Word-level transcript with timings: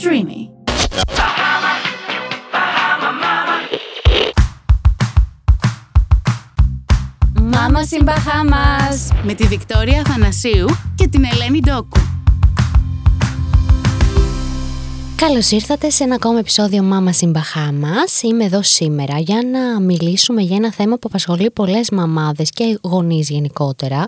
Streamy. 0.00 0.48
Μάμα 7.34 7.80
in 7.90 8.04
Bahamas 8.04 9.16
με 9.22 9.34
τη 9.34 9.46
Βικτόρια 9.46 10.02
Θανασίου 10.04 10.66
και 10.94 11.08
την 11.08 11.24
Ελένη 11.24 11.60
Ντόκου. 11.60 12.17
Καλώς 15.20 15.50
ήρθατε 15.50 15.90
σε 15.90 16.04
ένα 16.04 16.14
ακόμα 16.14 16.38
επεισόδιο 16.38 16.82
Μάμα 16.82 17.12
Συμπαχάμα. 17.12 17.90
Είμαι 18.22 18.44
εδώ 18.44 18.62
σήμερα 18.62 19.18
για 19.18 19.40
να 19.52 19.80
μιλήσουμε 19.80 20.42
για 20.42 20.56
ένα 20.56 20.72
θέμα 20.72 20.94
που 20.94 21.08
απασχολεί 21.08 21.50
πολλές 21.50 21.90
μαμάδες 21.90 22.50
και 22.50 22.78
γονείς 22.82 23.28
γενικότερα. 23.28 24.06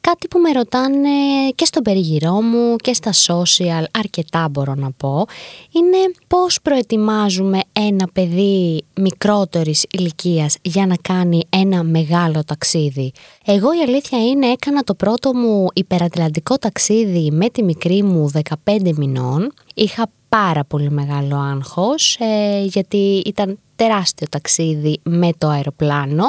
Κάτι 0.00 0.28
που 0.28 0.38
με 0.38 0.52
ρωτάνε 0.52 1.08
και 1.54 1.64
στο 1.64 1.82
περιγυρό 1.82 2.40
μου 2.40 2.76
και 2.76 2.92
στα 2.92 3.10
social, 3.12 3.84
αρκετά 3.98 4.48
μπορώ 4.48 4.74
να 4.74 4.90
πω, 4.90 5.26
είναι 5.72 5.96
πώς 6.26 6.58
προετοιμάζουμε 6.62 7.60
ένα 7.72 8.08
παιδί 8.12 8.84
μικρότερης 8.94 9.84
ηλικίας 9.90 10.56
για 10.62 10.86
να 10.86 10.96
κάνει 11.02 11.42
ένα 11.48 11.82
μεγάλο 11.82 12.44
ταξίδι. 12.44 13.12
Εγώ 13.44 13.72
η 13.72 13.82
αλήθεια 13.86 14.26
είναι 14.26 14.46
έκανα 14.46 14.82
το 14.82 14.94
πρώτο 14.94 15.34
μου 15.34 15.66
υπερατλαντικό 15.74 16.58
ταξίδι 16.58 17.30
με 17.30 17.48
τη 17.48 17.62
μικρή 17.62 18.02
μου 18.02 18.30
15 18.64 18.94
μηνών. 18.96 19.52
Είχα 19.74 20.10
πάρα 20.30 20.64
πολύ 20.64 20.90
μεγάλο 20.90 21.36
άγχος 21.36 22.16
ε, 22.20 22.62
γιατί 22.64 23.22
ήταν 23.26 23.58
τεράστιο 23.76 24.26
ταξίδι 24.30 25.00
με 25.02 25.30
το 25.38 25.48
αεροπλάνο. 25.48 26.24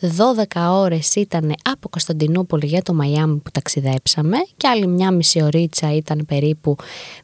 12 0.00 0.44
ώρες 0.70 1.14
ήταν 1.14 1.54
από 1.62 1.88
Κωνσταντινούπολη 1.88 2.66
για 2.66 2.82
το 2.82 2.94
Μαϊάμι 2.94 3.36
που 3.36 3.50
ταξιδέψαμε 3.50 4.36
και 4.56 4.68
άλλη 4.68 4.86
μια 4.86 5.10
μισή 5.10 5.42
ωρίτσα 5.42 5.94
ήταν 5.94 6.24
περίπου 6.28 6.76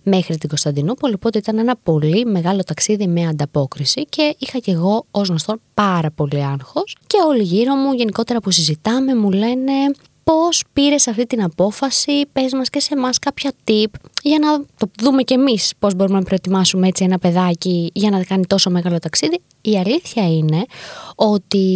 μέχρι 0.03 0.39
την 0.39 0.49
Κωνσταντινούπολη 0.49 1.15
οπότε 1.15 1.39
ήταν 1.39 1.59
ένα 1.59 1.77
πολύ 1.83 2.25
μεγάλο 2.25 2.63
ταξίδι 2.63 3.07
με 3.07 3.27
ανταπόκριση 3.27 4.05
και 4.05 4.35
είχα 4.39 4.59
και 4.59 4.71
εγώ 4.71 5.07
ως 5.11 5.29
γνωστό 5.29 5.57
πάρα 5.75 6.11
πολύ 6.11 6.45
άγχος 6.45 6.97
και 7.07 7.17
όλοι 7.27 7.43
γύρω 7.43 7.75
μου 7.75 7.93
γενικότερα 7.93 8.41
που 8.41 8.51
συζητάμε 8.51 9.15
μου 9.15 9.31
λένε 9.31 9.73
πώς 10.31 10.63
πήρες 10.73 11.07
αυτή 11.09 11.27
την 11.27 11.43
απόφαση, 11.43 12.27
πες 12.33 12.53
μας 12.53 12.71
και 12.71 12.81
σε 12.81 12.95
εμάς 12.95 13.19
κάποια 13.19 13.53
tip 13.65 13.91
για 14.23 14.39
να 14.39 14.65
το 14.77 14.91
δούμε 15.03 15.23
κι 15.23 15.33
εμείς 15.33 15.73
πώς 15.79 15.95
μπορούμε 15.95 16.19
να 16.19 16.25
προετοιμάσουμε 16.25 16.89
έτσι 16.89 17.05
ένα 17.05 17.19
παιδάκι 17.19 17.91
για 17.95 18.11
να 18.11 18.25
κάνει 18.25 18.47
τόσο 18.47 18.71
μεγάλο 18.71 18.99
ταξίδι. 18.99 19.41
Η 19.61 19.79
αλήθεια 19.79 20.37
είναι 20.37 20.65
ότι 21.15 21.67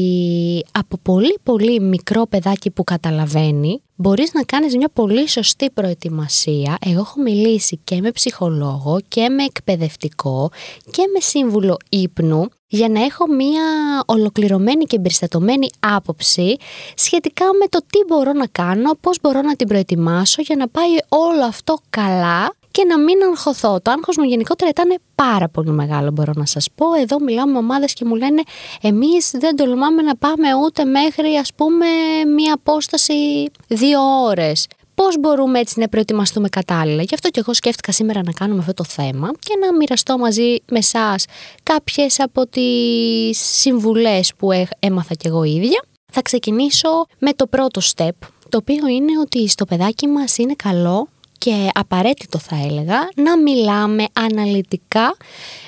από 0.73 0.99
πολύ 1.03 1.39
πολύ 1.43 1.81
μικρό 1.81 2.27
παιδάκι 2.27 2.71
που 2.71 2.85
καταλαβαίνει 2.85 3.83
μπορείς 3.95 4.33
να 4.33 4.43
κάνεις 4.43 4.77
μια 4.77 4.89
πολύ 4.93 5.29
σωστή 5.29 5.71
προετοιμασία. 5.71 6.77
Εγώ 6.87 7.01
έχω 7.01 7.21
μιλήσει 7.21 7.81
και 7.85 8.01
με 8.01 8.11
ψυχολόγο 8.11 8.99
και 9.09 9.29
με 9.29 9.45
εκπαιδευτικό 9.45 10.51
και 10.91 11.03
με 11.15 11.21
σύμβουλο 11.21 11.77
ύπνου 11.89 12.49
για 12.75 12.89
να 12.89 13.05
έχω 13.05 13.27
μία 13.27 13.63
ολοκληρωμένη 14.07 14.85
και 14.85 14.97
εμπεριστατωμένη 14.97 15.69
άποψη 15.81 16.57
σχετικά 16.95 17.45
με 17.45 17.67
το 17.69 17.79
τι 17.79 17.99
μπορώ 18.07 18.33
να 18.33 18.47
κάνω, 18.47 18.91
πώς 19.01 19.19
μπορώ 19.23 19.41
να 19.41 19.57
την 19.57 19.69
προετοιμάσω 19.69 20.43
για 20.43 20.57
να 20.57 20.69
πάει 20.69 20.91
όλο 21.09 21.45
αυτό 21.45 21.79
καλά 21.91 22.55
και 22.71 22.85
να 22.85 22.99
μην 22.99 23.17
αγχωθώ. 23.31 23.81
Το 23.83 23.91
άγχος 23.91 24.17
μου 24.17 24.25
γενικότερα 24.25 24.71
ήταν 24.71 24.99
πάρα 25.15 25.49
πολύ 25.49 25.71
μεγάλο 25.71 26.11
μπορώ 26.11 26.33
να 26.37 26.47
σας 26.47 26.69
πω. 26.75 26.87
Εδώ 26.95 27.21
μιλάω 27.21 27.47
με 27.47 27.59
ομάδες 27.59 27.93
και 27.93 28.05
μου 28.05 28.15
λένε 28.15 28.43
εμείς 28.81 29.31
δεν 29.31 29.57
τολμάμε 29.57 30.03
να 30.03 30.17
πάμε 30.17 30.49
ούτε 30.65 30.85
μέχρι 30.85 31.37
ας 31.37 31.51
πούμε 31.57 31.87
μία 32.37 32.55
απόσταση 32.55 33.15
δύο 33.69 34.01
ώρες. 34.25 34.67
Πώς 34.95 35.19
μπορούμε 35.21 35.59
έτσι 35.59 35.81
να 35.81 35.89
προετοιμαστούμε 35.89 36.49
κατάλληλα. 36.49 37.03
Γι' 37.03 37.15
αυτό 37.15 37.29
και 37.29 37.41
εγώ 37.41 37.55
σκέφτηκα 37.55 37.93
σήμερα 37.93 38.21
να 38.25 38.33
κάνουμε 38.33 38.61
αυτό 38.61 38.73
το 38.73 38.85
θέμα 38.85 39.31
και 39.39 39.57
να 39.61 39.77
μοιραστώ 39.77 40.19
μαζί 40.19 40.57
με 40.71 40.79
εσάς 40.79 41.25
κάποιες 41.63 42.21
από 42.21 42.47
τις 42.47 43.39
συμβουλές 43.39 44.33
που 44.37 44.49
έμαθα 44.79 45.15
κι 45.15 45.27
εγώ 45.27 45.45
ίδια. 45.45 45.85
Θα 46.13 46.23
ξεκινήσω 46.23 47.07
με 47.19 47.33
το 47.33 47.47
πρώτο 47.47 47.81
step, 47.95 48.29
το 48.49 48.57
οποίο 48.57 48.87
είναι 48.87 49.19
ότι 49.21 49.49
στο 49.49 49.65
παιδάκι 49.65 50.07
μας 50.07 50.37
είναι 50.37 50.55
καλό 50.57 51.09
και 51.45 51.69
απαραίτητο 51.75 52.39
θα 52.39 52.57
έλεγα 52.65 53.09
να 53.15 53.39
μιλάμε 53.39 54.05
αναλυτικά 54.13 55.17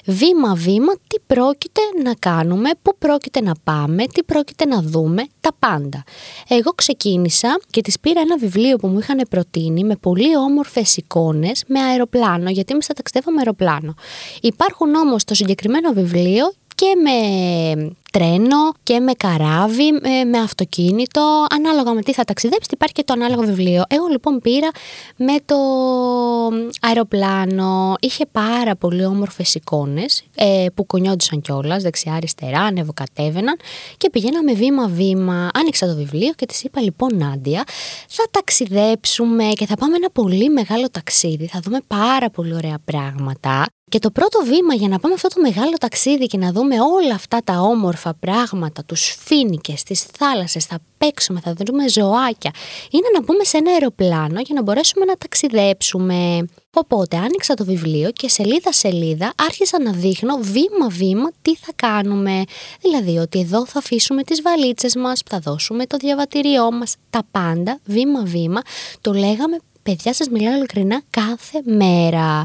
βήμα-βήμα 0.05 0.93
τι 1.07 1.19
πρόκειται 1.27 1.81
να 2.03 2.15
κάνουμε, 2.15 2.71
πού 2.83 2.97
πρόκειται 2.99 3.41
να 3.41 3.53
πάμε, 3.65 4.07
τι 4.07 4.23
πρόκειται 4.23 4.65
να 4.65 4.83
δούμε, 4.83 5.27
τα 5.41 5.51
πάντα. 5.59 6.03
Εγώ 6.49 6.71
ξεκίνησα 6.71 7.61
και 7.71 7.81
της 7.81 8.01
πήρα 8.01 8.21
ένα 8.21 8.39
βιβλίο 8.39 8.77
που 8.77 8.87
μου 8.87 8.99
είχαν 8.99 9.27
προτείνει 9.31 9.85
με 9.85 9.97
πολύ 9.97 10.37
όμορφες 10.37 10.97
εικόνες 10.97 11.65
με 11.67 11.81
αεροπλάνο, 11.81 12.51
γιατί 12.51 12.73
εμείς 12.73 12.87
θα 12.87 12.95
ταξιδεύαμε 12.95 13.39
αεροπλάνο. 13.39 13.95
Υπάρχουν 14.43 14.95
όμως 14.95 15.25
το 15.25 15.35
συγκεκριμένο 15.35 15.93
βιβλίο 15.93 16.53
και 16.77 16.87
με 17.03 17.97
τρένο 18.13 18.73
και 18.83 19.01
με 19.01 19.13
καράβι, 19.13 19.93
με 20.31 20.39
αυτοκίνητο, 20.39 21.47
ανάλογα 21.51 21.93
με 21.93 22.03
τι 22.03 22.13
θα 22.13 22.25
ταξιδέψετε 22.25 22.75
υπάρχει 22.75 22.95
και 22.95 23.03
το 23.05 23.13
ανάλογο 23.13 23.43
βιβλίο. 23.43 23.83
Εγώ 23.89 24.07
λοιπόν 24.07 24.41
πήρα 24.41 24.69
με 25.17 25.35
το 25.45 25.57
αεροπλάνο, 26.81 27.95
είχε 28.01 28.27
πάρα 28.33 28.77
πολύ 28.77 29.05
όμορφες 29.05 29.55
εικόνες 29.55 30.25
ε, 30.35 30.67
που 30.75 30.87
κονιόντουσαν 30.87 31.41
κιόλας, 31.41 31.83
δεξιά-αριστερά, 31.83 32.61
ανεβοκατέβαιναν 32.61 33.57
και 33.97 34.11
πηγαίναμε 34.11 34.53
βήμα-βήμα, 34.53 35.51
άνοιξα 35.55 35.87
το 35.87 35.95
βιβλίο 35.95 36.33
και 36.33 36.47
της 36.47 36.63
είπα 36.63 36.81
λοιπόν 36.81 37.17
Νάντια, 37.17 37.65
θα 38.09 38.25
ταξιδέψουμε 38.31 39.45
και 39.45 39.67
θα 39.67 39.75
πάμε 39.75 39.97
ένα 39.97 40.11
πολύ 40.11 40.49
μεγάλο 40.49 40.91
ταξίδι, 40.91 41.47
θα 41.47 41.61
δούμε 41.63 41.79
πάρα 41.87 42.31
πολύ 42.31 42.55
ωραία 42.55 42.79
πράγματα 42.85 43.67
και 43.89 43.99
το 43.99 44.11
πρώτο 44.11 44.39
βήμα 44.45 44.75
για 44.75 44.89
να 44.89 44.99
πάμε 44.99 45.15
αυτό 45.15 45.29
το 45.29 45.41
μεγάλο 45.41 45.77
ταξίδι 45.81 46.27
και 46.27 46.39
να 46.39 46.53
δούμε 46.53 46.81
όλα 46.81 47.15
αυτά 47.15 47.39
τα 47.45 47.61
όμορφα 47.61 48.15
πράγματα, 48.15 48.85
τους 48.85 49.17
φίνικες, 49.19 49.83
τις 49.83 50.03
θάλασσες, 50.03 50.65
θα 50.65 50.79
παίξουμε, 50.99 51.41
θα 51.41 51.55
δούμε 51.57 51.89
ζωάκια, 51.89 52.51
είναι 52.91 53.09
να 53.15 53.23
μπούμε 53.23 53.45
σε 53.45 53.57
ένα 53.57 53.71
αεροπλάνο 53.71 54.41
για 54.41 54.55
να 54.55 54.63
μπορέσουμε 54.63 55.05
να 55.05 55.17
ταξιδέψουμε. 55.17 56.47
Οπότε 56.75 57.17
άνοιξα 57.17 57.55
το 57.55 57.65
βιβλίο 57.65 58.11
και 58.11 58.29
σελίδα 58.29 58.73
σελίδα 58.73 59.33
άρχισα 59.37 59.83
να 59.83 59.93
δείχνω 59.93 60.37
βήμα 60.37 60.89
βήμα 60.89 61.31
τι 61.43 61.57
θα 61.57 61.73
κάνουμε. 61.77 62.43
Δηλαδή 62.81 63.19
ότι 63.19 63.39
εδώ 63.41 63.67
θα 63.67 63.79
αφήσουμε 63.79 64.23
τις 64.23 64.43
βαλίτσες 64.43 64.97
μας, 64.97 65.23
θα 65.27 65.39
δώσουμε 65.39 65.87
το 65.87 65.97
διαβατήριό 65.97 66.73
μας, 66.73 66.95
τα 67.11 67.23
πάντα 67.31 67.81
βήμα 67.85 68.23
βήμα. 68.23 68.61
Το 69.01 69.13
λέγαμε 69.13 69.57
παιδιά 69.87 70.15
σας 70.15 70.29
μιλάω 70.29 70.55
ειλικρινά 70.55 71.03
κάθε 71.11 71.61
μέρα. 71.65 72.45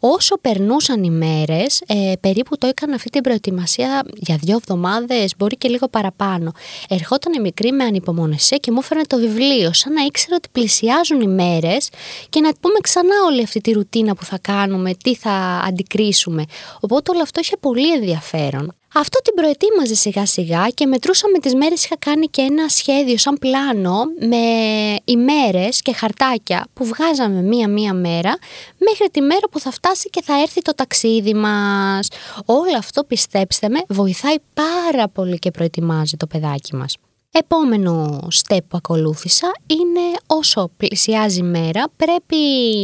Όσο 0.00 0.38
περνούσαν 0.40 1.02
οι 1.02 1.10
μέρες, 1.10 1.82
ε, 1.86 2.12
περίπου 2.20 2.58
το 2.58 2.66
έκανα 2.66 2.94
αυτή 2.94 3.10
την 3.10 3.22
προετοιμασία 3.22 4.02
για 4.14 4.36
δύο 4.36 4.56
εβδομάδες, 4.56 5.34
μπορεί 5.38 5.56
και 5.56 5.68
λίγο 5.68 5.88
παραπάνω. 5.88 6.52
Ερχόταν 6.88 7.32
η 7.32 7.40
μικρή 7.40 7.72
με 7.72 7.84
ανυπομονησία 7.84 8.56
και 8.56 8.70
μου 8.70 8.78
έφερε 8.82 9.00
το 9.06 9.16
βιβλίο, 9.18 9.72
σαν 9.72 9.92
να 9.92 10.02
ήξερα 10.02 10.36
ότι 10.36 10.48
πλησιάζουν 10.52 11.20
οι 11.20 11.26
μέρες 11.26 11.88
και 12.28 12.40
να 12.40 12.52
πούμε 12.60 12.78
ξανά 12.82 13.14
όλη 13.26 13.42
αυτή 13.42 13.60
τη 13.60 13.72
ρουτίνα 13.72 14.14
που 14.14 14.24
θα 14.24 14.38
κάνουμε, 14.38 14.94
τι 14.94 15.14
θα 15.14 15.62
αντικρίσουμε. 15.66 16.44
Οπότε 16.80 17.10
όλο 17.10 17.22
αυτό 17.22 17.40
είχε 17.40 17.56
πολύ 17.60 17.92
ενδιαφέρον. 17.92 18.74
Αυτό 18.94 19.20
την 19.22 19.34
προετοίμαζε 19.34 19.94
σιγά 19.94 20.26
σιγά 20.26 20.68
και 20.68 20.86
μετρούσαμε 20.86 21.38
τις 21.38 21.54
μέρες 21.54 21.84
είχα 21.84 21.96
κάνει 21.98 22.26
και 22.26 22.42
ένα 22.42 22.68
σχέδιο 22.68 23.18
σαν 23.18 23.34
πλάνο 23.40 24.02
με 24.28 24.36
ημέρες 25.04 25.82
και 25.82 25.92
χαρτάκια 25.92 26.66
που 26.72 26.84
βγάζαμε 26.84 27.42
μία-μία 27.42 27.94
μέρα 27.94 28.38
μέχρι 28.78 29.08
τη 29.10 29.20
μέρα 29.20 29.48
που 29.50 29.60
θα 29.60 29.70
φτάσει 29.70 30.10
και 30.10 30.22
θα 30.22 30.40
έρθει 30.40 30.62
το 30.62 30.74
ταξίδι 30.74 31.34
μας. 31.34 32.08
Όλο 32.44 32.76
αυτό 32.76 33.04
πιστέψτε 33.04 33.68
με 33.68 33.80
βοηθάει 33.88 34.36
πάρα 34.54 35.08
πολύ 35.08 35.38
και 35.38 35.50
προετοιμάζει 35.50 36.16
το 36.16 36.26
παιδάκι 36.26 36.76
μας. 36.76 36.96
Επόμενο 37.32 38.18
step 38.32 38.58
που 38.68 38.76
ακολούθησα 38.76 39.52
είναι 39.66 40.00
όσο 40.26 40.70
πλησιάζει 40.76 41.38
η 41.38 41.42
μέρα 41.42 41.84
πρέπει 41.96 42.36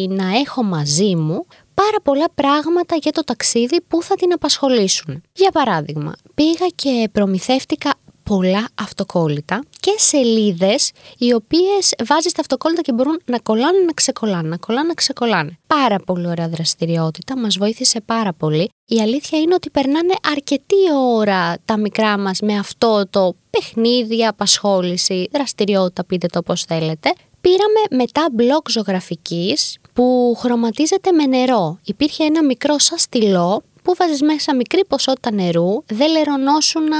να 0.09 0.37
έχω 0.37 0.63
μαζί 0.63 1.17
μου 1.17 1.47
πάρα 1.83 2.01
πολλά 2.03 2.31
πράγματα 2.35 2.97
για 2.97 3.13
το 3.13 3.25
ταξίδι 3.25 3.81
που 3.89 4.03
θα 4.03 4.15
την 4.15 4.33
απασχολήσουν. 4.33 5.23
Για 5.33 5.51
παράδειγμα, 5.51 6.13
πήγα 6.35 6.67
και 6.75 7.09
προμηθεύτηκα 7.13 7.91
πολλά 8.23 8.69
αυτοκόλλητα 8.75 9.63
και 9.81 9.95
σελίδες 9.97 10.91
οι 11.19 11.33
οποίες 11.33 11.95
βάζεις 12.07 12.33
τα 12.33 12.41
αυτοκόλλητα 12.41 12.83
και 12.83 12.93
μπορούν 12.93 13.21
να 13.25 13.39
κολλάνε, 13.39 13.79
να 13.79 13.93
ξεκολλάνε, 13.93 14.49
να 14.49 14.57
κολλάνε, 14.57 14.87
να 14.87 14.95
ξεκολλάνε. 14.95 15.59
Πάρα 15.67 15.97
πολύ 15.99 16.27
ωραία 16.27 16.49
δραστηριότητα, 16.49 17.39
μας 17.39 17.57
βοήθησε 17.59 18.01
πάρα 18.01 18.33
πολύ. 18.33 18.71
Η 18.87 19.01
αλήθεια 19.01 19.39
είναι 19.39 19.55
ότι 19.55 19.71
περνάνε 19.71 20.15
αρκετή 20.31 20.77
ώρα 21.17 21.57
τα 21.65 21.79
μικρά 21.79 22.19
μας 22.19 22.41
με 22.41 22.59
αυτό 22.59 23.07
το 23.11 23.37
παιχνίδι, 23.51 24.27
απασχόληση, 24.27 25.29
δραστηριότητα, 25.33 26.05
πείτε 26.05 26.27
το 26.27 26.39
όπως 26.39 26.65
θέλετε. 26.65 27.13
Πήραμε 27.41 28.03
μετά 28.05 28.29
μπλοκ 28.33 28.71
ζωγραφικής 28.71 29.79
που 29.97 30.37
χρωματίζεται 30.39 31.13
με 31.13 31.27
νερό. 31.27 31.79
Υπήρχε 31.85 32.25
ένα 32.25 32.45
μικρό 32.45 32.79
σαν 32.79 32.99
στυλό 32.99 33.63
που 33.83 33.95
βάζεις 33.99 34.23
μέσα 34.23 34.55
μικρή 34.55 34.85
ποσότητα 34.85 35.33
νερού, 35.33 35.83
δεν 35.87 36.11
λερωνόσουν 36.11 36.85
να 36.85 36.97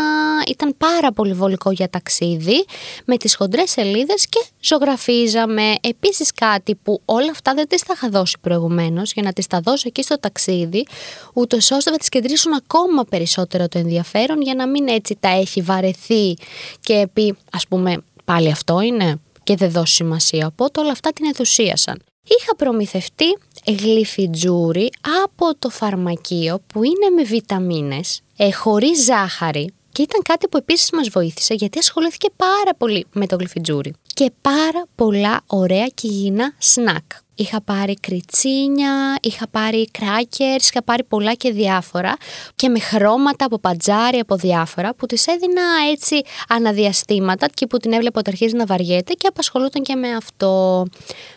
ήταν 0.49 0.75
πάρα 0.79 1.13
πολύ 1.13 1.33
βολικό 1.33 1.71
για 1.71 1.89
ταξίδι, 1.89 2.65
με 3.05 3.17
τις 3.17 3.37
χοντρές 3.37 3.71
σελίδες 3.71 4.27
και 4.29 4.45
ζωγραφίζαμε. 4.61 5.75
Επίσης 5.81 6.33
κάτι 6.33 6.75
που 6.75 7.01
όλα 7.05 7.31
αυτά 7.31 7.55
δεν 7.55 7.69
τις 7.69 7.83
τα 7.83 7.93
είχα 7.97 8.09
δώσει 8.09 8.37
προηγουμένως, 8.41 9.13
για 9.13 9.23
να 9.23 9.33
τις 9.33 9.47
τα 9.47 9.61
δώσω 9.61 9.85
εκεί 9.87 10.03
στο 10.03 10.19
ταξίδι, 10.21 10.87
ούτως 11.33 11.71
ώστε 11.71 11.91
να 11.91 11.97
τις 11.97 12.09
κεντρήσουν 12.09 12.53
ακόμα 12.53 13.05
περισσότερο 13.05 13.69
το 13.69 13.79
ενδιαφέρον, 13.79 14.43
για 14.43 14.55
να 14.55 14.69
μην 14.69 14.89
έτσι 14.89 15.17
τα 15.21 15.29
έχει 15.29 15.61
βαρεθεί 15.61 16.37
και 16.81 17.09
πει, 17.13 17.37
ας 17.53 17.67
πούμε, 17.67 18.03
πάλι 18.25 18.51
αυτό 18.51 18.81
είναι 18.81 19.21
και 19.43 19.57
δεν 19.57 19.71
δώσει 19.71 19.95
σημασία. 19.95 20.47
Οπότε 20.47 20.81
όλα 20.81 20.91
αυτά 20.91 21.11
την 21.11 21.27
ενθουσίασαν. 21.27 22.03
Είχα 22.29 22.57
προμηθευτεί 22.57 23.39
γλυφιτζούρι 23.67 24.91
από 25.25 25.57
το 25.59 25.69
φαρμακείο 25.69 26.61
που 26.67 26.83
είναι 26.83 27.11
με 27.17 27.23
βιταμίνες, 27.23 28.21
ε, 28.37 28.53
χωρίς 28.53 29.05
ζάχαρη 29.05 29.75
και 29.93 30.03
ήταν 30.03 30.23
κάτι 30.23 30.49
που 30.49 30.57
επίσης 30.57 30.91
μας 30.93 31.09
βοήθησε 31.09 31.55
γιατί 31.55 31.79
ασχολήθηκε 31.79 32.29
πάρα 32.37 32.75
πολύ 32.79 33.07
με 33.13 33.27
το 33.27 33.37
γλυφιτζούρι 33.37 33.93
και 34.15 34.33
πάρα 34.41 34.87
πολλά 34.95 35.41
ωραία 35.47 35.87
και 35.87 36.07
υγιεινά 36.07 36.55
σνακ. 36.59 37.05
Είχα 37.39 37.63
πάρει 37.63 37.95
κριτσίνια, 37.95 39.17
είχα 39.21 39.49
πάρει 39.49 39.91
κράκερς, 39.91 40.69
είχα 40.69 40.83
πάρει 40.83 41.05
πολλά 41.05 41.35
και 41.35 41.53
διάφορα 41.53 42.17
και 42.57 42.69
με 42.69 42.79
χρώματα 42.79 43.45
από 43.45 43.59
πατζάρι, 43.59 44.19
από 44.19 44.37
διάφορα 44.37 44.95
που 44.95 45.07
τις 45.07 45.27
έδινα 45.27 45.63
έτσι 45.91 46.23
αναδιαστήματα 46.49 47.47
και 47.49 47.67
που 47.67 47.79
την 47.79 47.93
έβλεπα 47.93 48.19
ότι 48.19 48.31
αρχίζει 48.31 48.57
να 48.57 48.67
βαριέται 48.67 49.13
και 49.13 49.27
απασχολούταν 49.27 49.83
και 49.83 49.95
με 49.95 50.15
αυτό. 50.15 50.85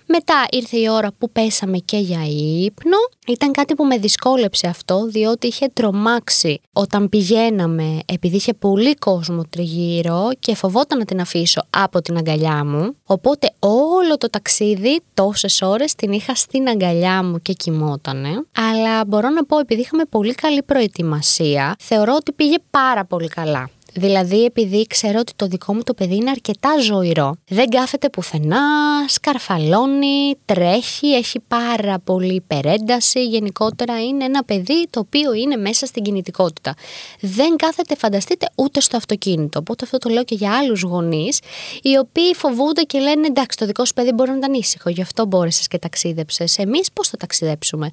Μετά 0.06 0.46
ήρθε 0.51 0.78
η 0.78 0.90
ώρα 0.90 1.12
που 1.18 1.30
πέσαμε 1.31 1.78
και 1.78 1.98
για 1.98 2.22
ύπνο. 2.66 2.98
Ήταν 3.28 3.52
κάτι 3.52 3.75
που 3.75 3.86
με 3.86 3.98
δυσκόλεψε 3.98 4.68
αυτό, 4.68 5.06
διότι 5.06 5.48
είχε 5.48 5.68
τρομάξει 5.74 6.62
όταν 6.74 7.10
πηγαίναμε, 7.10 8.00
επειδή 8.06 8.36
είχε 8.36 8.54
πολύ 8.54 8.95
κόσμο 8.95 9.44
τριγύρω 9.50 10.30
και 10.40 10.56
φοβόταν 10.56 10.98
να 10.98 11.06
την 11.06 11.22
αφήσω 11.22 11.62
από 11.69 12.02
την 12.02 12.18
αγκαλιά 12.18 12.66
μου. 12.66 12.95
Οπότε 13.06 13.54
όλο 13.60 14.18
το 14.18 14.30
ταξίδι, 14.30 15.02
τόσες 15.13 15.62
ώρες, 15.62 15.89
την 15.96 16.12
είχα 16.12 16.36
στην 16.36 16.68
αγκαλιά 16.68 17.24
μου 17.24 17.42
και 17.42 17.54
κοιμότανε. 17.54 18.30
Αλλά 18.56 19.06
μπορώ 19.06 19.30
να 19.30 19.46
πω, 19.46 19.60
επειδή 19.60 19.82
είχαμε 19.82 20.04
πολύ 20.10 20.34
καλή 20.34 20.64
προετοιμασία, 20.64 21.76
θεωρώ 21.80 22.16
ότι 22.16 22.32
πήγε 22.32 22.56
πάρα 22.70 23.06
πολύ 23.06 23.28
καλά. 23.28 23.70
Δηλαδή, 23.94 24.44
επειδή 24.44 24.86
ξέρω 24.90 25.20
ότι 25.20 25.34
το 25.36 25.48
δικό 25.48 25.74
μου 25.74 25.84
το 25.84 25.94
παιδί 25.94 26.16
είναι 26.16 26.30
αρκετά 26.30 26.70
ζωηρό, 26.82 27.36
δεν 27.48 27.70
κάθεται 27.70 28.10
πουθενά, 28.10 28.60
σκαρφαλώνει, 29.08 30.36
τρέχει, 30.46 31.08
έχει 31.08 31.40
πάρα 31.48 32.00
πολύ 32.00 32.34
υπερένταση. 32.34 33.26
Γενικότερα 33.26 34.04
είναι 34.04 34.24
ένα 34.26 34.44
παιδί 34.44 34.88
το 34.90 35.00
οποίο 35.00 35.34
είναι 35.34 35.56
μέσα 35.56 35.86
στην 35.86 36.04
κινητικότητα. 36.04 36.74
Δεν 37.20 37.56
κάθεται, 37.56 37.96
φανταστείτε, 37.96 38.50
ούτε 38.56 38.80
στο 38.80 38.98
αυτοκίνητο. 38.98 39.60
Οπότε 39.60 39.86
αυτό 39.86 39.98
το 39.98 40.10
λέω 40.10 40.24
και 40.24 40.36
για 40.36 40.58
άλλους 40.58 40.82
γονείς, 40.82 41.40
οι 41.82 41.98
οποίοι 41.98 42.34
φοβούνται 42.36 42.82
και 42.82 43.00
λένε 43.00 43.28
εντάξει, 43.28 43.58
το 43.58 43.66
δικό 43.66 43.86
σου 43.86 43.94
παιδί 43.94 44.12
μπορεί 44.12 44.30
να 44.30 44.38
ήταν 44.38 44.54
ήσυχο, 44.54 44.90
γι' 44.90 45.02
αυτό 45.02 45.26
μπόρεσες 45.26 45.68
και 45.68 45.78
ταξίδεψες. 45.78 46.58
Εμείς 46.58 46.92
πώς 46.92 47.08
θα 47.08 47.18
ταξιδέψουμε; 47.18 47.90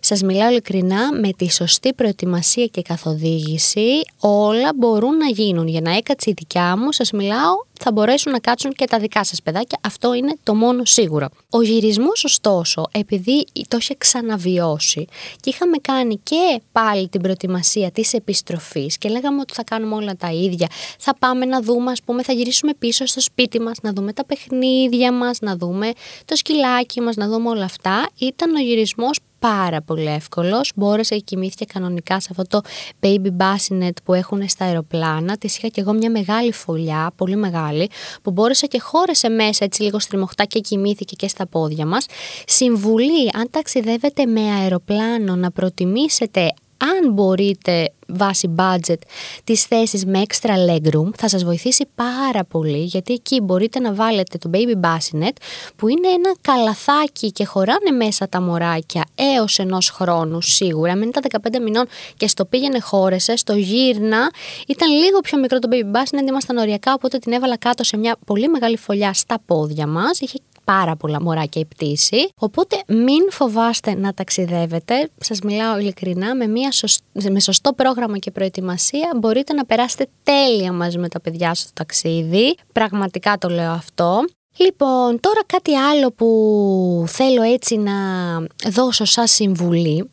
Σας 0.00 0.22
μιλάω 0.22 0.50
ειλικρινά, 0.50 1.12
με 1.12 1.30
τη 1.36 1.50
σωστή 1.52 1.92
προετοιμασία 1.92 2.66
και 2.66 2.82
καθοδήγηση 2.82 4.00
όλα 4.20 4.70
μπορούν 4.76 5.16
να 5.16 5.27
γίνουν. 5.28 5.68
Για 5.68 5.80
να 5.80 5.96
έκατσει 5.96 6.30
η 6.30 6.32
δικιά 6.36 6.76
μου, 6.76 6.92
σας 6.92 7.10
μιλάω 7.10 7.66
θα 7.80 7.92
μπορέσουν 7.92 8.32
να 8.32 8.38
κάτσουν 8.38 8.72
και 8.72 8.86
τα 8.86 8.98
δικά 8.98 9.24
σας 9.24 9.42
παιδάκια. 9.42 9.78
Αυτό 9.82 10.14
είναι 10.14 10.36
το 10.42 10.54
μόνο 10.54 10.84
σίγουρο. 10.84 11.28
Ο 11.50 11.62
γυρισμός 11.62 12.24
ωστόσο, 12.24 12.86
επειδή 12.92 13.44
το 13.68 13.76
είχε 13.80 13.94
ξαναβιώσει 13.98 15.06
και 15.40 15.50
είχαμε 15.50 15.76
κάνει 15.76 16.20
και 16.22 16.60
πάλι 16.72 17.08
την 17.08 17.20
προετοιμασία 17.20 17.90
της 17.90 18.12
επιστροφής 18.12 18.98
και 18.98 19.08
λέγαμε 19.08 19.40
ότι 19.40 19.54
θα 19.54 19.64
κάνουμε 19.64 19.94
όλα 19.94 20.16
τα 20.16 20.30
ίδια, 20.30 20.66
θα 20.98 21.14
πάμε 21.18 21.44
να 21.44 21.62
δούμε, 21.62 21.90
ας 21.90 22.02
πούμε, 22.02 22.22
θα 22.22 22.32
γυρίσουμε 22.32 22.72
πίσω 22.78 23.06
στο 23.06 23.20
σπίτι 23.20 23.60
μας, 23.60 23.76
να 23.82 23.92
δούμε 23.92 24.12
τα 24.12 24.24
παιχνίδια 24.24 25.12
μας, 25.12 25.38
να 25.40 25.56
δούμε 25.56 25.92
το 26.24 26.36
σκυλάκι 26.36 27.00
μας, 27.00 27.16
να 27.16 27.28
δούμε 27.28 27.48
όλα 27.48 27.64
αυτά, 27.64 28.08
ήταν 28.18 28.54
ο 28.54 28.60
γυρισμός 28.60 29.18
πάρα 29.38 29.82
πολύ 29.82 30.06
εύκολος. 30.06 30.72
Μπόρεσα 30.74 31.14
και 31.14 31.20
κοιμήθηκε 31.20 31.64
κανονικά 31.64 32.20
σε 32.20 32.28
αυτό 32.30 32.42
το 32.60 32.68
baby 33.00 33.28
bassinet 33.38 33.92
που 34.04 34.14
έχουν 34.14 34.48
στα 34.48 34.64
αεροπλάνα. 34.64 35.38
Τη 35.38 35.46
είχα 35.56 35.68
και 35.68 35.80
εγώ 35.80 35.92
μια 35.92 36.10
μεγάλη 36.10 36.52
φωλιά, 36.52 37.12
πολύ 37.16 37.36
μεγάλη, 37.36 37.90
που 38.22 38.30
μπόρεσα 38.30 38.66
και 38.66 38.80
χώρεσε 38.80 39.28
μέσα 39.28 39.64
έτσι 39.64 39.82
λίγο 39.82 39.98
στριμωχτά 39.98 40.44
και 40.44 40.60
κοιμήθηκε 40.60 41.14
και 41.16 41.28
στα 41.28 41.46
πόδια 41.46 41.86
μας. 41.86 42.06
Συμβουλή, 42.46 43.30
αν 43.34 43.50
ταξιδεύετε 43.50 44.26
με 44.26 44.40
αεροπλάνο, 44.40 45.36
να 45.36 45.50
προτιμήσετε 45.50 46.52
αν 46.76 47.12
μπορείτε 47.12 47.92
βάσει 48.08 48.54
budget 48.58 48.98
τις 49.44 49.64
θέσεις 49.64 50.04
με 50.04 50.22
extra 50.26 50.50
legroom 50.50 51.10
θα 51.16 51.28
σας 51.28 51.44
βοηθήσει 51.44 51.86
πάρα 51.94 52.44
πολύ 52.44 52.78
γιατί 52.78 53.12
εκεί 53.12 53.40
μπορείτε 53.40 53.78
να 53.78 53.94
βάλετε 53.94 54.38
το 54.38 54.50
baby 54.52 54.86
bassinet 54.86 55.32
που 55.76 55.88
είναι 55.88 56.08
ένα 56.08 56.34
καλαθάκι 56.40 57.32
και 57.32 57.44
χωράνε 57.44 57.90
μέσα 57.90 58.28
τα 58.28 58.40
μωράκια 58.40 59.04
έως 59.14 59.58
ενός 59.58 59.90
χρόνου 59.90 60.40
σίγουρα. 60.40 60.96
Μην 60.96 61.08
ήταν 61.08 61.22
15 61.56 61.60
μηνών 61.62 61.86
και 62.16 62.28
στο 62.28 62.44
πήγαινε 62.44 62.80
χώρεσε, 62.80 63.36
στο 63.36 63.54
γύρνα. 63.54 64.30
Ήταν 64.66 64.90
λίγο 64.90 65.20
πιο 65.20 65.38
μικρό 65.38 65.58
το 65.58 65.68
baby 65.72 65.96
bassinet 65.96 66.28
ήμασταν 66.28 66.56
οριακά 66.56 66.92
οπότε 66.92 67.18
την 67.18 67.32
έβαλα 67.32 67.56
κάτω 67.56 67.84
σε 67.84 67.96
μια 67.96 68.16
πολύ 68.26 68.48
μεγάλη 68.48 68.76
φωλιά 68.76 69.12
στα 69.12 69.38
πόδια 69.46 69.86
μας. 69.86 70.20
Είχε 70.20 70.38
πάρα 70.74 70.96
πολλά 70.96 71.22
μωράκια 71.22 71.60
η 71.60 71.64
πτήση. 71.64 72.28
Οπότε 72.38 72.76
μην 72.86 73.30
φοβάστε 73.30 73.94
να 73.94 74.14
ταξιδεύετε. 74.14 75.10
Σας 75.18 75.40
μιλάω 75.40 75.78
ειλικρινά, 75.78 76.34
με, 76.34 76.46
μια 76.46 76.72
με 77.30 77.40
σωστό 77.40 77.72
πρόγραμμα 77.72 78.18
και 78.18 78.30
προετοιμασία 78.30 79.12
μπορείτε 79.16 79.52
να 79.52 79.64
περάσετε 79.64 80.06
τέλεια 80.22 80.72
μαζί 80.72 80.98
με 80.98 81.08
τα 81.08 81.20
παιδιά 81.20 81.54
στο 81.54 81.70
ταξίδι. 81.74 82.56
Πραγματικά 82.72 83.38
το 83.38 83.48
λέω 83.48 83.70
αυτό. 83.70 84.24
Λοιπόν, 84.56 85.20
τώρα 85.20 85.40
κάτι 85.46 85.76
άλλο 85.76 86.10
που 86.10 87.04
θέλω 87.08 87.42
έτσι 87.42 87.76
να 87.76 87.92
δώσω 88.70 89.04
σαν 89.04 89.26
συμβουλή 89.26 90.10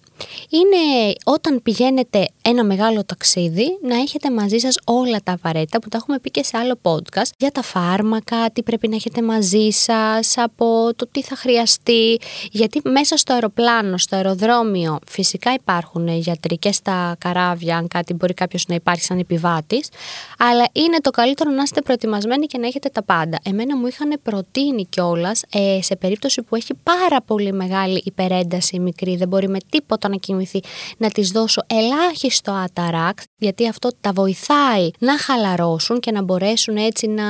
είναι 0.49 1.13
όταν 1.23 1.61
πηγαίνετε 1.63 2.27
ένα 2.41 2.63
μεγάλο 2.63 3.03
ταξίδι 3.05 3.77
να 3.81 3.95
έχετε 3.95 4.31
μαζί 4.31 4.57
σας 4.57 4.77
όλα 4.85 5.19
τα 5.23 5.31
απαραίτητα 5.31 5.79
που 5.79 5.89
τα 5.89 5.97
έχουμε 5.97 6.19
πει 6.19 6.31
και 6.31 6.43
σε 6.43 6.57
άλλο 6.57 6.79
podcast 6.81 7.29
για 7.37 7.51
τα 7.51 7.61
φάρμακα, 7.61 8.51
τι 8.51 8.63
πρέπει 8.63 8.87
να 8.87 8.95
έχετε 8.95 9.21
μαζί 9.21 9.69
σας, 9.69 10.37
από 10.37 10.89
το 10.95 11.07
τι 11.11 11.21
θα 11.21 11.35
χρειαστεί 11.35 12.19
γιατί 12.51 12.81
μέσα 12.89 13.17
στο 13.17 13.33
αεροπλάνο, 13.33 13.97
στο 13.97 14.15
αεροδρόμιο 14.15 14.99
φυσικά 15.07 15.53
υπάρχουν 15.53 16.07
γιατροί 16.07 16.57
και 16.57 16.71
στα 16.71 17.15
καράβια 17.19 17.77
αν 17.77 17.87
κάτι 17.87 18.13
μπορεί 18.13 18.33
κάποιος 18.33 18.65
να 18.67 18.75
υπάρχει 18.75 19.03
σαν 19.03 19.19
επιβάτης 19.19 19.89
αλλά 20.37 20.67
είναι 20.71 20.97
το 21.01 21.09
καλύτερο 21.09 21.51
να 21.51 21.63
είστε 21.63 21.81
προετοιμασμένοι 21.81 22.45
και 22.45 22.57
να 22.57 22.67
έχετε 22.67 22.89
τα 22.89 23.03
πάντα. 23.03 23.39
Εμένα 23.43 23.77
μου 23.77 23.87
είχαν 23.87 24.19
προτείνει 24.23 24.85
κιόλας 24.85 25.43
ε, 25.51 25.79
σε 25.81 25.95
περίπτωση 25.95 26.41
που 26.41 26.55
έχει 26.55 26.73
πάρα 26.83 27.21
πολύ 27.21 27.53
μεγάλη 27.53 28.01
υπερένταση 28.05 28.79
μικρή, 28.79 29.15
δεν 29.15 29.27
μπορεί 29.27 29.49
με 29.49 29.57
τίποτα 29.69 30.04
να 30.07 30.15
κοιμηθεί, 30.15 30.59
να 30.97 31.09
της 31.09 31.29
δώσω 31.29 31.61
ελάχιστο 31.67 32.51
αταράκ, 32.51 33.17
γιατί 33.37 33.67
αυτό 33.67 33.89
τα 34.01 34.11
βοηθάει 34.11 34.89
να 34.99 35.19
χαλαρώσουν 35.19 35.99
και 35.99 36.11
να 36.11 36.23
μπορέσουν 36.23 36.77
έτσι 36.77 37.07
να 37.07 37.23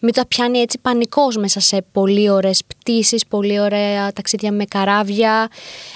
μην 0.00 0.12
τα 0.12 0.26
πιάνει 0.26 0.58
έτσι 0.58 0.78
πανικός 0.82 1.36
μέσα 1.36 1.60
σε 1.60 1.84
πολύ 1.92 2.30
ωραίες 2.30 2.62
πτήσεις, 2.66 3.26
πολύ 3.26 3.60
ωραία 3.60 4.12
ταξίδια 4.12 4.52
με 4.52 4.64
καράβια. 4.64 5.48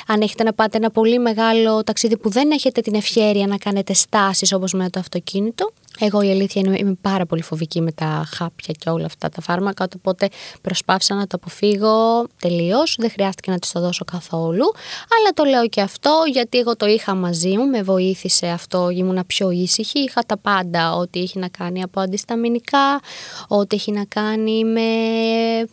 Αν 0.06 0.20
έχετε 0.20 0.42
να 0.42 0.52
πάτε 0.52 0.76
ένα 0.76 0.90
πολύ 0.90 1.18
μεγάλο 1.18 1.85
ταξίδι 1.85 2.16
που 2.16 2.30
δεν 2.30 2.50
έχετε 2.50 2.80
την 2.80 2.94
ευχαίρεια 2.94 3.46
να 3.46 3.56
κάνετε 3.56 3.92
στάσεις 3.92 4.52
όπως 4.52 4.73
με 4.73 4.90
το 4.90 5.00
αυτοκίνητο, 5.00 5.73
εγώ 5.99 6.23
η 6.23 6.31
αλήθεια 6.31 6.62
είναι 6.65 6.76
είμαι 6.79 6.97
πάρα 7.00 7.26
πολύ 7.26 7.43
φοβική 7.43 7.81
με 7.81 7.93
τα 7.93 8.29
χάπια 8.35 8.75
και 8.79 8.91
όλα 8.91 9.07
αυτά 9.07 9.29
τα 9.29 9.41
φάρμακα, 9.41 9.88
οπότε 9.97 10.29
προσπάθησα 10.62 11.15
να 11.15 11.26
το 11.26 11.38
αποφύγω 11.41 12.26
τελείως. 12.41 12.97
Δεν 12.99 13.11
χρειάστηκε 13.11 13.50
να 13.50 13.59
τη 13.59 13.71
το 13.73 13.81
δώσω 13.81 14.05
καθόλου. 14.05 14.65
Αλλά 15.19 15.31
το 15.35 15.45
λέω 15.45 15.69
και 15.69 15.81
αυτό 15.81 16.23
γιατί 16.33 16.59
εγώ 16.59 16.76
το 16.76 16.87
είχα 16.87 17.15
μαζί 17.15 17.57
μου, 17.57 17.67
με 17.67 17.83
βοήθησε 17.83 18.47
αυτό, 18.47 18.91
ήμουνα 18.91 19.25
πιο 19.25 19.50
ήσυχη. 19.50 19.99
Είχα 19.99 20.23
τα 20.26 20.37
πάντα, 20.37 20.95
ό,τι 20.95 21.21
έχει 21.21 21.38
να 21.38 21.49
κάνει 21.49 21.83
από 21.83 22.00
αντισταμινικά, 22.00 23.00
ό,τι 23.49 23.76
έχει 23.76 23.93
να 23.93 24.05
κάνει 24.05 24.65
με 24.65 24.81
ε, 24.81 25.65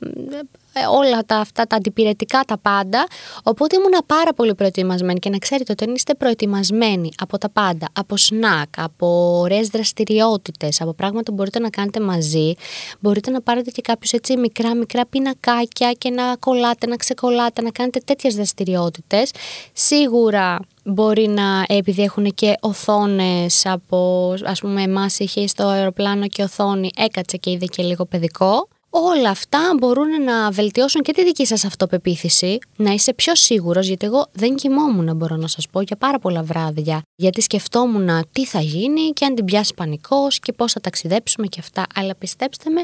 όλα 1.00 1.26
τα, 1.26 1.36
αυτά 1.38 1.66
τα 1.66 1.76
αντιπηρετικά 1.76 2.40
τα 2.48 2.58
πάντα. 2.58 3.08
Οπότε 3.44 3.76
ήμουν 3.76 3.94
πάρα 4.06 4.34
πολύ 4.34 4.56
προετοιμασμένη 4.56 5.20
και 5.20 5.30
να 5.30 5.38
ξέρετε 5.38 5.72
ότι 5.72 5.84
αν 5.84 5.96
είστε 5.96 6.14
προετοιμασμένοι 6.14 7.12
από 7.18 7.38
τα 7.38 7.50
πάντα, 7.50 7.88
από 7.94 8.18
σνακ, 8.18 8.70
από 8.78 9.40
ωραίες 9.40 9.68
δραστηριότητες, 9.68 10.82
από 10.82 10.94
πράγματα 10.94 11.30
που 11.30 11.34
μπορείτε 11.34 11.60
να 11.60 11.70
κάνετε 11.70 12.00
μαζί, 12.00 12.54
μπορείτε 13.00 13.32
να 13.32 13.42
πάρετε 13.42 13.72
και 13.72 13.82
κάποιους 13.82 14.12
έτσι 14.12 14.38
μικρά 14.38 14.76
μικρά 14.76 15.06
πινακάκια 15.06 15.92
και 15.92 16.10
να 16.10 16.36
κολλάτε, 16.40 16.88
να 16.88 16.96
ξεκολλάτε, 16.96 17.62
να 17.62 17.70
κάνετε 17.70 18.00
τέτοιες 18.06 18.36
δραστηριότητες. 18.36 19.32
Σίγουρα 19.74 20.60
μπορεί 20.84 21.28
να, 21.28 21.66
επειδή 21.68 22.02
έχουν 22.02 22.34
και 22.34 22.54
οθόνες 22.60 23.66
από, 23.66 24.34
ας 24.46 24.60
πούμε, 24.60 24.82
εμάς 24.82 25.20
είχε 25.20 25.48
στο 25.48 25.68
αεροπλάνο 25.68 26.28
και 26.28 26.44
οθόνη, 26.44 26.90
έκατσε 26.96 27.38
και 27.38 27.52
είδε 27.52 27.66
και 27.66 27.84
λίγο 27.84 28.06
παιδικό. 28.06 28.68
Όλα 28.96 29.30
αυτά 29.30 29.60
μπορούν 29.80 30.24
να 30.24 30.52
βελτιώσουν 30.52 31.02
και 31.02 31.14
τη 31.14 31.24
δική 31.24 31.46
σας 31.46 31.66
αυτοπεποίθηση, 31.66 32.58
να 32.76 32.92
είσαι 32.92 33.14
πιο 33.14 33.36
σίγουρος, 33.36 33.88
γιατί 33.88 34.06
εγώ 34.06 34.28
δεν 34.32 34.56
κοιμόμουν 34.56 35.16
μπορώ 35.16 35.36
να 35.36 35.48
σας 35.48 35.68
πω 35.72 35.82
για 35.82 35.96
πάρα 35.96 36.20
πολλά 36.20 36.44
βράδια, 36.44 37.02
γιατί 37.16 37.42
σκεφτόμουν 37.42 38.10
τι 38.32 38.46
θα 38.46 38.60
γίνει 38.60 39.10
και 39.10 39.26
αν 39.26 39.36
την 39.36 39.46
πιάσει 39.46 39.74
πανικός 39.74 40.40
και 40.40 40.54
πώς 40.54 40.72
θα 40.72 40.82
ταξιδέψουμε 40.82 41.48
και 41.48 41.60
αυτά, 41.60 41.86
αλλά 41.96 42.16
πιστέψτε 42.16 42.70
με, 42.70 42.82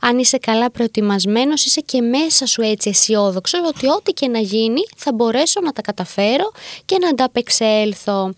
αν 0.00 0.18
είσαι 0.18 0.38
καλά 0.38 0.70
προετοιμασμένος, 0.70 1.64
είσαι 1.64 1.80
και 1.80 2.00
μέσα 2.00 2.46
σου 2.46 2.62
έτσι 2.62 2.88
αισιόδοξος 2.88 3.60
ότι 3.68 3.88
ό,τι 3.88 4.12
και 4.12 4.28
να 4.28 4.38
γίνει 4.38 4.80
θα 4.96 5.12
μπορέσω 5.12 5.60
να 5.60 5.72
τα 5.72 5.82
καταφέρω 5.82 6.52
και 6.84 6.96
να 7.00 7.08
ανταπεξέλθω. 7.08 8.32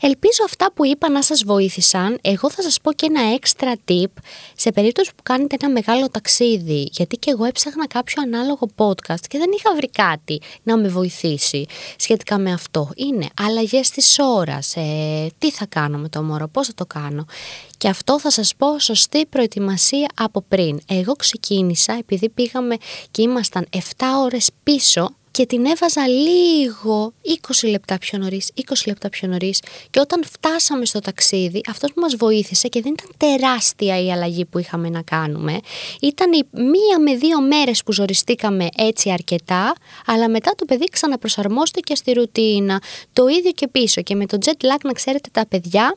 Ελπίζω 0.00 0.44
αυτά 0.44 0.72
που 0.74 0.84
είπα 0.84 1.10
να 1.10 1.22
σας 1.22 1.42
βοήθησαν. 1.44 2.18
Εγώ 2.22 2.50
θα 2.50 2.62
σας 2.62 2.80
πω 2.80 2.92
και 2.92 3.06
ένα 3.08 3.38
extra 3.40 3.72
tip 3.90 4.12
σε 4.56 4.72
περίπτωση 4.72 5.10
που 5.16 5.22
κάνετε 5.22 5.56
ένα 5.60 5.72
μεγάλο 5.72 6.08
ταξίδι, 6.10 6.44
γιατί 6.90 7.16
και 7.16 7.30
εγώ 7.30 7.44
έψαχνα 7.44 7.86
κάποιο 7.86 8.22
ανάλογο 8.22 8.68
podcast 8.76 9.26
και 9.28 9.38
δεν 9.38 9.50
είχα 9.58 9.74
βρει 9.74 9.90
κάτι 9.90 10.40
να 10.62 10.76
με 10.76 10.88
βοηθήσει 10.88 11.66
σχετικά 11.96 12.38
με 12.38 12.52
αυτό. 12.52 12.90
Είναι 12.96 13.26
αλλαγές 13.40 13.90
της 13.90 14.16
ώρας, 14.18 14.76
ε, 14.76 15.30
τι 15.38 15.50
θα 15.50 15.66
κάνω 15.66 15.98
με 15.98 16.08
το 16.08 16.22
μωρό, 16.22 16.48
πώς 16.48 16.66
θα 16.66 16.74
το 16.74 16.86
κάνω. 16.86 17.24
Και 17.78 17.88
αυτό 17.88 18.20
θα 18.20 18.30
σας 18.30 18.54
πω 18.56 18.78
σωστή 18.78 19.26
προετοιμασία 19.26 20.08
από 20.14 20.44
πριν. 20.48 20.80
Εγώ 20.88 21.12
ξεκίνησα 21.12 21.92
επειδή 21.92 22.28
πήγαμε 22.28 22.76
και 23.10 23.22
ήμασταν 23.22 23.66
7 23.70 23.78
ώρες 24.24 24.50
πίσω 24.62 25.15
και 25.36 25.46
την 25.46 25.64
έβαζα 25.66 26.08
λίγο 26.08 27.12
20 27.62 27.68
λεπτά 27.68 27.98
πιο 27.98 28.18
νωρίς, 28.18 28.50
20 28.54 28.72
λεπτά 28.86 29.08
πιο 29.08 29.28
νωρίς. 29.28 29.62
Και 29.90 30.00
όταν 30.00 30.24
φτάσαμε 30.24 30.84
στο 30.84 31.00
ταξίδι, 31.00 31.60
αυτός 31.68 31.92
που 31.92 32.00
μας 32.00 32.14
βοήθησε 32.16 32.68
και 32.68 32.80
δεν 32.82 32.92
ήταν 32.92 33.10
τεράστια 33.16 34.02
η 34.02 34.12
αλλαγή 34.12 34.44
που 34.44 34.58
είχαμε 34.58 34.88
να 34.88 35.02
κάνουμε, 35.02 35.60
ήταν 36.00 36.32
η 36.32 36.42
μία 36.52 37.00
με 37.00 37.14
δύο 37.14 37.40
μέρες 37.40 37.82
που 37.82 37.92
ζοριστήκαμε 37.92 38.68
έτσι 38.76 39.10
αρκετά, 39.10 39.72
αλλά 40.06 40.28
μετά 40.28 40.52
το 40.56 40.64
παιδί 40.64 40.84
ξαναπροσαρμόστηκε 40.84 41.94
στη 41.94 42.12
ρουτίνα. 42.12 42.82
Το 43.12 43.26
ίδιο 43.26 43.50
και 43.50 43.68
πίσω. 43.68 44.02
Και 44.02 44.14
με 44.14 44.26
το 44.26 44.38
jet 44.44 44.64
lag, 44.64 44.78
να 44.84 44.92
ξέρετε, 44.92 45.28
τα 45.32 45.46
παιδιά 45.46 45.96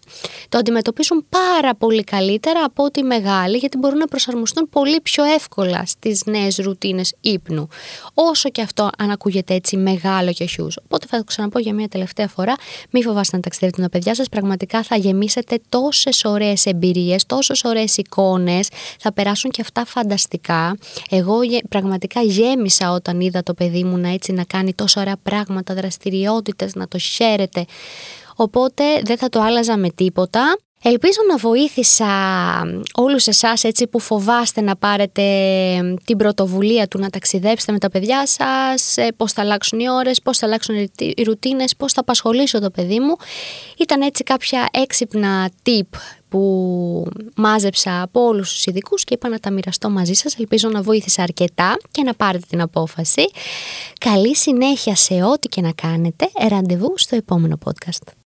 το 0.49 0.57
αντιμετωπίζουν 0.57 1.25
πάρα 1.29 1.75
πολύ 1.75 2.03
καλύτερα 2.03 2.63
από 2.63 2.83
ότι 2.83 2.99
οι 2.99 3.03
μεγάλοι, 3.03 3.57
γιατί 3.57 3.77
μπορούν 3.77 3.97
να 3.97 4.07
προσαρμοστούν 4.07 4.69
πολύ 4.69 5.01
πιο 5.01 5.23
εύκολα 5.23 5.83
στις 5.85 6.21
νέες 6.25 6.57
ρουτίνες 6.57 7.13
ύπνου. 7.21 7.67
Όσο 8.13 8.49
και 8.49 8.61
αυτό 8.61 8.89
αν 8.97 9.11
ακούγεται 9.29 9.53
έτσι 9.53 9.77
μεγάλο 9.77 10.31
και 10.31 10.45
χιούς. 10.45 10.77
Οπότε 10.83 11.05
θα 11.09 11.17
το 11.17 11.23
ξαναπώ 11.23 11.59
για 11.59 11.73
μια 11.73 11.87
τελευταία 11.87 12.27
φορά. 12.27 12.55
Μην 12.89 13.03
φοβάστε 13.03 13.35
να 13.35 13.41
ταξιδεύετε 13.41 13.81
με 13.81 13.87
τα 13.87 13.97
παιδιά 13.97 14.15
σας. 14.15 14.29
Πραγματικά 14.29 14.83
θα 14.83 14.95
γεμίσετε 14.95 15.59
τόσες 15.69 16.25
ωραίες 16.25 16.65
εμπειρίες, 16.65 17.25
τόσες 17.25 17.63
ωραίες 17.63 17.97
εικόνες. 17.97 18.69
Θα 18.99 19.13
περάσουν 19.13 19.51
και 19.51 19.61
αυτά 19.61 19.85
φανταστικά. 19.85 20.77
Εγώ 21.09 21.39
πραγματικά 21.69 22.21
γέμισα 22.21 22.91
όταν 22.91 23.19
είδα 23.19 23.43
το 23.43 23.53
παιδί 23.53 23.83
μου 23.83 23.97
να 23.97 24.09
έτσι 24.09 24.31
να 24.31 24.43
κάνει 24.43 24.73
τόσο 24.73 24.99
ωραία 24.99 25.17
πράγματα, 25.23 25.73
δραστηριότητες, 25.73 26.75
να 26.75 26.87
το 26.87 26.97
χαίρεται. 26.97 27.65
Οπότε 28.35 28.83
δεν 29.03 29.17
θα 29.17 29.29
το 29.29 29.41
άλλαζα 29.41 29.77
με 29.77 29.89
τίποτα. 29.89 30.57
Ελπίζω 30.83 31.19
να 31.29 31.37
βοήθησα 31.37 32.07
όλους 32.93 33.27
εσάς 33.27 33.63
έτσι 33.63 33.87
που 33.87 33.99
φοβάστε 33.99 34.61
να 34.61 34.75
πάρετε 34.75 35.23
την 36.05 36.17
πρωτοβουλία 36.17 36.87
του 36.87 36.99
να 36.99 37.09
ταξιδέψετε 37.09 37.71
με 37.71 37.79
τα 37.79 37.89
παιδιά 37.89 38.27
σας, 38.27 38.97
ε, 38.97 39.11
πώς 39.17 39.33
θα 39.33 39.41
αλλάξουν 39.41 39.79
οι 39.79 39.89
ώρες, 39.89 40.21
πώς 40.21 40.37
θα 40.37 40.45
αλλάξουν 40.45 40.75
οι 40.97 41.23
ρουτίνες, 41.23 41.75
πώς 41.75 41.93
θα 41.93 42.01
απασχολήσω 42.01 42.59
το 42.59 42.71
παιδί 42.71 42.99
μου. 42.99 43.15
Ήταν 43.77 44.01
έτσι 44.01 44.23
κάποια 44.23 44.67
έξυπνα 44.71 45.49
tip 45.63 45.99
που 46.29 47.07
μάζεψα 47.35 48.01
από 48.01 48.21
όλους 48.25 48.53
τους 48.53 48.65
ειδικούς 48.65 49.03
και 49.03 49.13
είπα 49.13 49.29
να 49.29 49.39
τα 49.39 49.51
μοιραστώ 49.51 49.89
μαζί 49.89 50.13
σας. 50.13 50.35
Ελπίζω 50.35 50.69
να 50.69 50.81
βοήθησα 50.81 51.23
αρκετά 51.23 51.77
και 51.91 52.03
να 52.03 52.13
πάρετε 52.13 52.45
την 52.49 52.61
απόφαση. 52.61 53.29
Καλή 53.99 54.35
συνέχεια 54.35 54.95
σε 54.95 55.23
ό,τι 55.23 55.47
και 55.47 55.61
να 55.61 55.71
κάνετε. 55.71 56.29
Ραντεβού 56.49 56.93
στο 56.95 57.15
επόμενο 57.15 57.57
podcast. 57.65 58.13